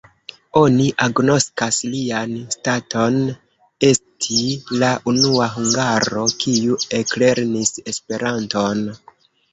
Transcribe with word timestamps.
Oni 0.59 0.85
agnoskas 1.07 1.77
lian 1.95 2.31
staton 2.55 3.19
esti 3.89 4.39
la 4.85 4.91
unua 5.13 5.51
hungaro, 5.59 6.27
kiu 6.45 6.83
eklernis 7.03 7.75
Esperanton. 7.93 8.87